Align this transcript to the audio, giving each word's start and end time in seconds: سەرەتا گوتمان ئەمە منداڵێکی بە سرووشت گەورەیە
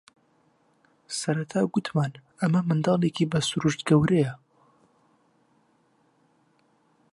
سەرەتا 1.19 1.61
گوتمان 1.73 2.13
ئەمە 2.39 2.61
منداڵێکی 2.67 3.29
بە 3.31 3.39
سرووشت 3.47 3.81
گەورەیە 3.89 4.33